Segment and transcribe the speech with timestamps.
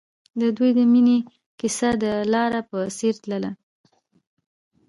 [0.41, 1.17] د دوی د مینې
[1.59, 3.51] کیسه د لاره په څېر تلله.